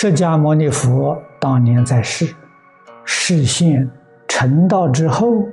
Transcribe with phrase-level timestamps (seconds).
[0.00, 2.32] 释迦牟尼佛当年在世，
[3.04, 3.90] 视现
[4.28, 5.44] 成道之后，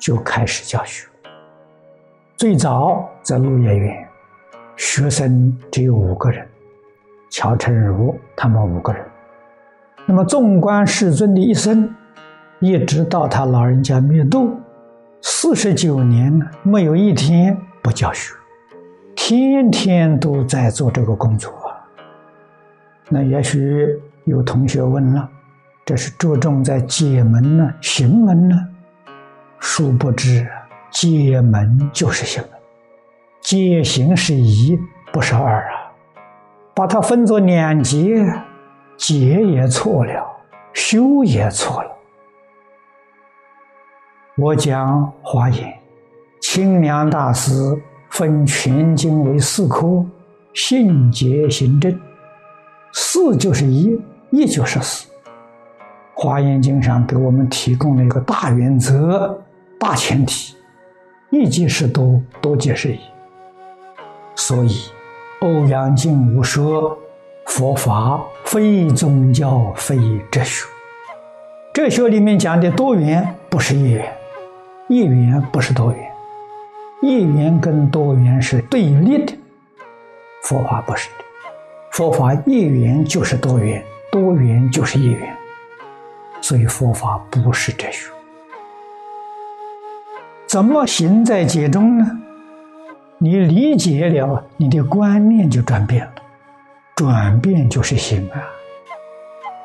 [0.00, 1.06] 就开始教学。
[2.34, 4.08] 最早在鹿野园，
[4.74, 6.48] 学生只有五个人，
[7.28, 9.04] 乔成儒他们五个人。
[10.06, 11.94] 那么纵观世尊的一生，
[12.58, 14.58] 一直到他老人家灭度，
[15.20, 18.32] 四十九年，没有一天不教学，
[19.14, 21.52] 天天都在做这个工作。
[23.12, 25.28] 那也许有同学问了：
[25.84, 28.56] 这是着重在解门呢，行门呢？
[29.58, 30.46] 殊不知，
[30.92, 32.52] 解门就是行门，
[33.40, 34.78] 解行是一，
[35.12, 35.90] 不是二啊。
[36.72, 38.24] 把它分作两节，
[38.96, 40.24] 解也错了，
[40.72, 41.90] 修也错了。
[44.36, 45.74] 我讲华严，
[46.40, 47.52] 清凉大师
[48.08, 50.06] 分全经为四科：
[50.54, 52.00] 信、解、行、证。
[52.92, 55.06] 四就是一，一就是四。
[56.14, 59.42] 华严经上给我们提供了一个大原则、
[59.78, 60.54] 大前提：
[61.30, 62.98] 一即是多，多即是一。
[64.34, 64.90] 所以，
[65.40, 66.98] 欧阳靖无说，
[67.46, 69.96] 佛法非宗教，非
[70.30, 70.66] 哲学。
[71.72, 74.12] 哲学里面讲的多元不是一元，
[74.88, 76.12] 一元不是多元，
[77.00, 79.32] 一元跟多元是对立的。
[80.42, 81.24] 佛法不是的。
[81.90, 85.36] 佛法一元就是多元，多元就是一元，
[86.40, 88.10] 所以佛法不是哲学。
[90.46, 92.06] 怎么行在解中呢？
[93.18, 96.12] 你理解了，你的观念就转变了，
[96.94, 98.40] 转变就是行啊。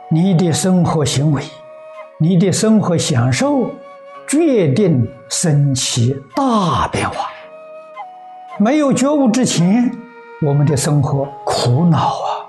[0.09, 1.41] 你的生活行为，
[2.17, 3.71] 你的生活享受，
[4.27, 7.29] 决定升起大变化。
[8.57, 9.91] 没有觉悟之前。
[10.41, 12.45] 我们的生活苦恼啊，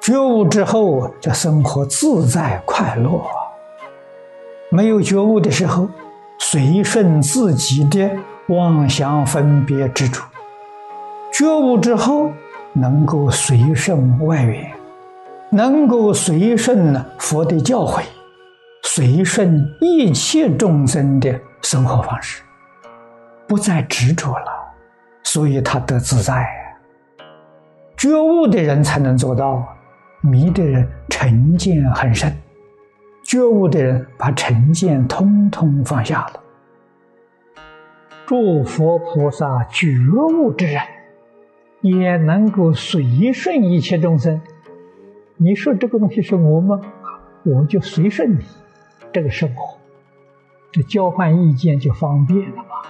[0.00, 3.32] 觉悟之后，这生活自在快乐啊。
[4.70, 5.88] 没有觉悟的时候，
[6.38, 8.10] 随顺自己的
[8.48, 10.20] 妄想分别执着；
[11.32, 12.30] 觉悟之后，
[12.74, 14.70] 能够随顺外缘，
[15.50, 18.02] 能够随顺呢佛的教诲，
[18.82, 22.42] 随顺一切众生的生活方式，
[23.48, 24.52] 不再执着了，
[25.22, 26.61] 所以他得自在。
[27.96, 29.76] 觉悟的人才能做到，
[30.20, 32.36] 迷的人成见很深，
[33.22, 36.40] 觉悟的人把成见通通放下了。
[38.26, 40.82] 诸佛菩萨觉悟之人，
[41.80, 44.40] 也能够随顺一切众生。
[45.36, 46.80] 你说这个东西是我吗？
[47.44, 48.44] 我就随顺你，
[49.12, 49.78] 这个生活，
[50.70, 52.88] 这交换意见就方便了吧？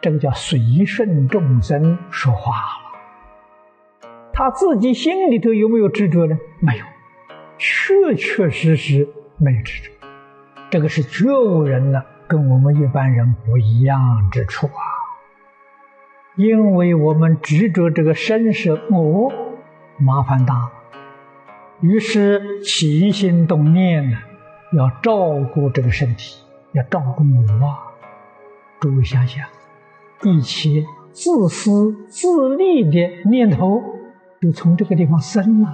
[0.00, 2.54] 这个叫随顺众生说话。
[4.40, 6.38] 他自己心里头有没有执着呢？
[6.60, 6.84] 没有，
[7.58, 9.06] 确确实实
[9.36, 9.90] 没有执着。
[10.70, 14.00] 这个是觉悟人呢，跟我们一般人不一样
[14.32, 14.80] 之处啊。
[16.36, 19.30] 因为我们执着这个身是我，
[19.98, 20.70] 麻烦大了。
[21.82, 24.16] 于是起心动念呢，
[24.72, 27.92] 要照顾这个身体，要照顾我啊。
[28.80, 29.46] 诸位想想，
[30.22, 33.99] 一切自私自利的念头。
[34.40, 35.68] 就从这个地方生了，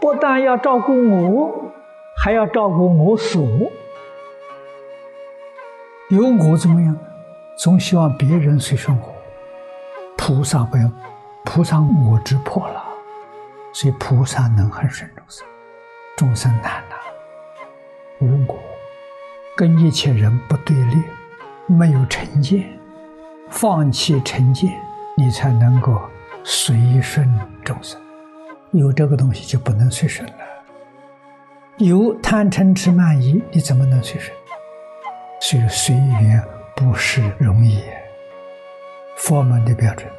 [0.00, 1.72] 不但要照顾我，
[2.16, 3.40] 还要照顾我所。
[6.10, 6.96] 有我怎么样？
[7.56, 9.14] 总希望别人随顺我。
[10.16, 10.92] 菩萨不用，
[11.44, 12.82] 菩萨我执破了，
[13.72, 15.46] 所以菩萨能很顺众生。
[16.16, 16.96] 众生难呐，
[18.18, 18.58] 无我，
[19.56, 21.00] 跟一切人不对立，
[21.66, 22.76] 没有成见，
[23.48, 24.68] 放弃成见，
[25.16, 25.96] 你才能够。
[26.44, 27.28] 随顺
[27.64, 28.00] 众生，
[28.72, 30.34] 有这个东西就不能随顺了。
[31.78, 34.36] 有贪嗔痴慢疑，你怎么能随顺？
[35.40, 36.42] 所以随缘
[36.74, 37.82] 不是容易。
[39.16, 40.10] 佛门的标准，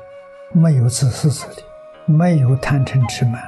[0.52, 1.64] 没有自私自利，
[2.06, 3.42] 没有贪嗔痴慢，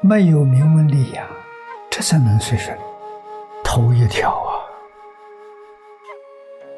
[0.00, 1.26] 没有名闻利养，
[1.90, 2.76] 这才能随顺。
[3.62, 4.50] 头一条啊，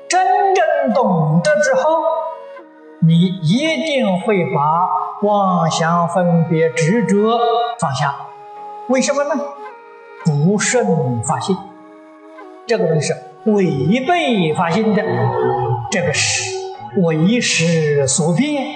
[0.08, 2.02] 真正懂得之后，
[3.00, 5.05] 你一定会把。
[5.22, 7.38] 妄想分别执着
[7.80, 8.14] 放下，
[8.88, 9.30] 为什么呢？
[10.24, 11.56] 不顺法性，
[12.66, 13.16] 这个东西是
[13.46, 15.02] 违背法性的，
[15.90, 16.50] 这个是
[17.00, 18.66] 为识所变，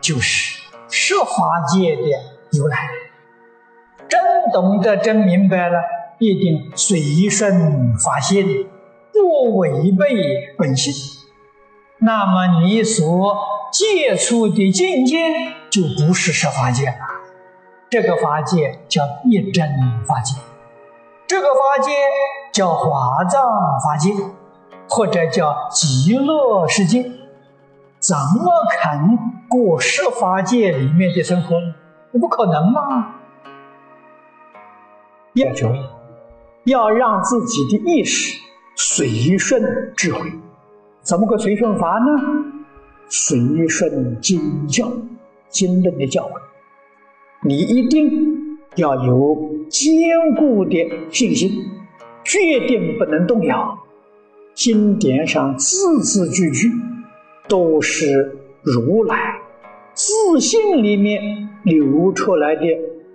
[0.00, 2.02] 就是设法界的
[2.52, 2.88] 由来。
[4.08, 4.18] 真
[4.52, 5.78] 懂得、真明白了，
[6.18, 8.66] 一定随顺法性，
[9.12, 11.19] 不违背本性。
[12.00, 13.60] 那么你所。
[13.72, 15.16] 接触的境界
[15.70, 16.96] 就不是十法界了，
[17.88, 19.64] 这个法界叫一真
[20.04, 20.40] 法界，
[21.28, 21.92] 这个法界
[22.52, 23.40] 叫华藏
[23.80, 24.12] 法界，
[24.88, 27.12] 或者叫极乐世界，
[28.00, 29.16] 怎么肯
[29.48, 31.72] 过十法界里面的生活呢？
[32.18, 33.14] 不可能嘛！
[35.34, 35.72] 要求，
[36.64, 38.36] 要让自己的意识
[38.74, 40.32] 随顺智慧，
[41.10, 42.44] 怎么个随顺法呢？
[43.08, 44.88] 随顺经教、
[45.48, 46.40] 经论的教诲，
[47.42, 51.50] 你一定要有坚固的信心，
[52.22, 53.76] 决定不能动摇。
[54.54, 56.70] 经典上字字句句
[57.48, 59.36] 都是如来
[59.92, 62.62] 自信里面流出来的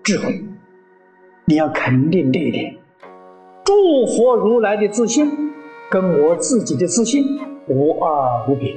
[0.03, 0.43] 智慧，
[1.45, 2.75] 你要肯定这一点。
[3.63, 3.73] 诸
[4.05, 5.31] 佛如来的自信
[5.89, 7.23] 跟我自己的自信
[7.67, 8.75] 无二无别。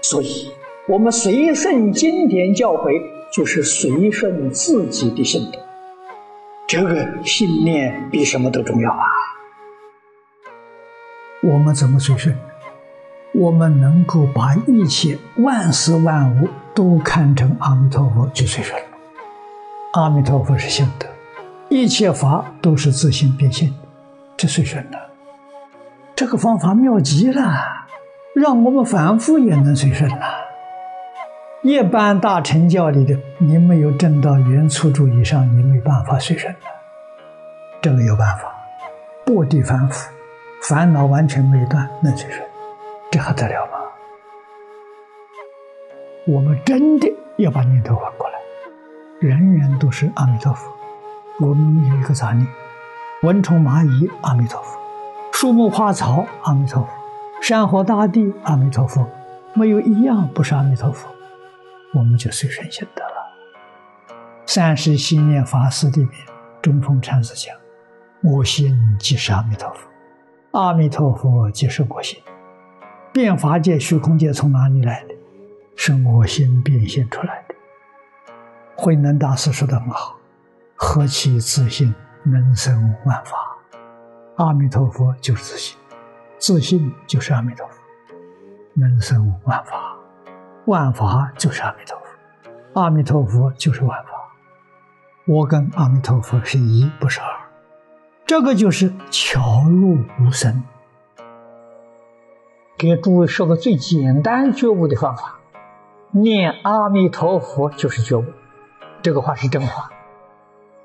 [0.00, 0.50] 所以，
[0.88, 3.00] 我们随顺经典教诲，
[3.32, 5.58] 就是随顺自己的心得。
[6.66, 9.04] 这个信念比什么都重要啊！
[11.42, 12.36] 我们怎么随顺？
[13.34, 18.88] 我们能够把一切万事万物都看成阿弥陀佛就随顺了。
[19.94, 21.06] 阿弥陀佛是心德，
[21.68, 23.72] 一切法都是自性变现，
[24.36, 25.11] 这随顺了。
[26.22, 27.42] 这个方法妙极了。
[28.32, 30.16] 让我们反复也能随顺了。
[31.62, 36.60] 一般大乘教里的，你没有证到原初住以上，你没办法随顺的。
[37.80, 38.54] 这个有办法，
[39.26, 40.12] 不地反复，
[40.62, 42.40] 烦恼完全没断，能随顺，
[43.10, 43.72] 这还得了吗？
[46.28, 48.34] 我们真的要把念头换过来，
[49.18, 50.70] 人人都是阿弥陀佛，
[51.40, 52.46] 我们有一个杂念。
[53.24, 54.78] 蚊虫蚂蚁，阿弥陀佛；
[55.42, 56.88] 树木花草，阿弥陀佛。
[57.42, 59.04] 山河大地，阿弥陀佛，
[59.54, 61.08] 没有一样不是阿弥陀佛，
[61.94, 64.14] 我们就随顺心得了。
[64.46, 66.12] 三世心念法师里面，
[66.62, 67.52] 中峰禅师讲
[68.22, 72.22] ：“我心即是阿弥陀佛，阿弥陀佛即是我心。
[73.12, 75.14] 变法界、虚空界从哪里来的？
[75.74, 77.54] 是我心变现出来的。”
[78.78, 80.14] 慧能大师说的很好
[80.78, 81.92] ：“何其自信，
[82.22, 83.51] 能生万法。
[84.36, 85.78] 阿弥陀佛就是自信。”
[86.38, 87.74] 自信就是阿弥陀佛，
[88.74, 89.96] 能生万法，
[90.64, 94.10] 万法就是阿弥陀佛，阿弥陀佛就是万法。
[95.24, 97.28] 我跟阿弥陀佛是一，不是二。
[98.26, 100.64] 这个就是巧入无声。
[102.76, 105.38] 给诸位说个最简单觉悟的方法：
[106.10, 108.24] 念阿弥陀佛就是觉悟。
[109.00, 109.92] 这个话是真话。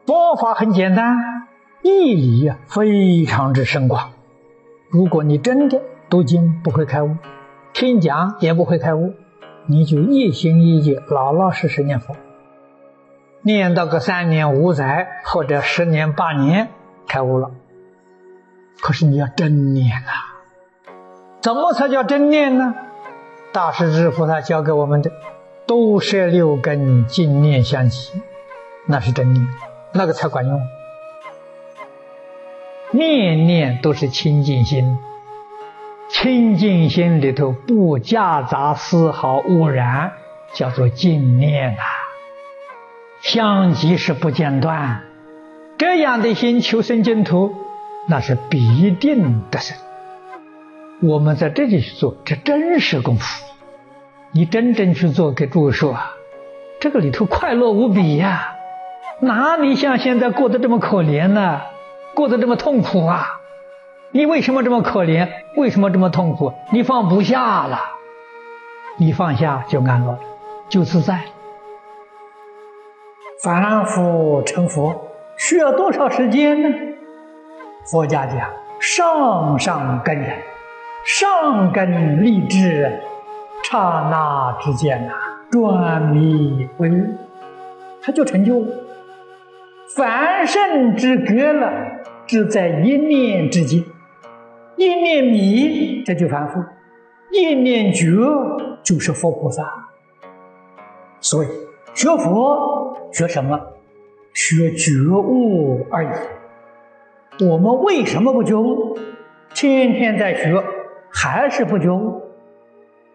[0.06, 1.18] 佛法很简单，
[1.88, 4.12] 义理呀非常之深广。
[4.89, 7.16] 如果你真的读经不会开悟，
[7.74, 9.13] 听讲也不会开悟，
[9.66, 12.16] 你就一心一意、老老实实念佛，
[13.42, 16.69] 念到个三年五载或者十年八年
[17.07, 17.51] 开悟了。
[18.81, 20.12] 可是你要真念啊！
[21.42, 22.75] 怎么才叫真念呢？
[23.51, 25.12] 大师之菩萨教给我们的，
[25.66, 28.22] 都摄六根，净念相继，
[28.86, 29.48] 那是真念，
[29.94, 30.62] 那个才管用。
[32.97, 34.97] 念念都是清净心，
[36.09, 40.13] 清净心里头不夹杂丝毫污染，
[40.54, 41.83] 叫做净念啊。
[43.21, 45.04] 相即是不间断，
[45.77, 47.56] 这样的心求生净土，
[48.07, 49.77] 那是必定得生。
[51.01, 53.45] 我们在这里去做，这真是功夫。
[54.31, 56.11] 你真正去做，给诸位说啊，
[56.80, 58.56] 这个里头快乐无比呀，
[59.19, 61.61] 哪里像现在过得这么可怜呢？
[62.18, 63.40] 过得这么痛苦啊！
[64.09, 65.30] 你为什么这么可怜？
[65.56, 66.52] 为什么这么痛苦？
[66.71, 67.80] 你放不下了，
[68.97, 70.19] 你放下就安乐了，
[70.68, 71.21] 就自在了。
[73.44, 76.69] 凡夫成佛需要多少时间呢？
[77.92, 80.40] 佛家讲上上根人，
[81.06, 83.00] 上根立志，
[83.62, 85.14] 刹那之间呐，
[85.52, 87.16] 转迷为悟，
[88.02, 88.68] 他就成就了。
[89.95, 91.71] 凡圣之格了，
[92.28, 93.84] 只在一念之间，
[94.76, 96.60] 一念迷，这就凡夫；
[97.31, 98.06] 一念觉，
[98.84, 99.64] 就是佛菩萨。
[101.22, 101.48] 所以
[101.94, 103.60] 学佛学什么？
[104.34, 107.46] 学觉悟而已。
[107.46, 108.98] 我们为什么不觉悟？
[109.56, 110.62] 天天在学，
[111.10, 112.22] 还是不觉悟？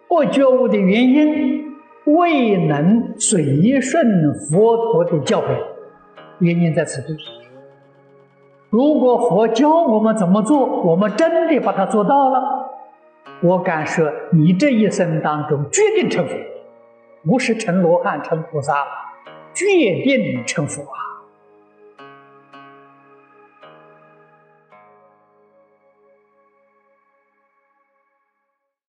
[0.09, 1.65] 不觉悟的原因，
[2.07, 5.49] 未能随顺佛陀的教诲。
[6.39, 7.17] 原因在此地。
[8.73, 12.71] 如果佛教我们怎么做，我们真的把它做到了，
[13.43, 16.35] 我敢说，你这一生当中决定成佛，
[17.23, 18.73] 不是成罗汉、成菩萨，
[19.53, 19.67] 决
[20.03, 21.12] 定成佛啊！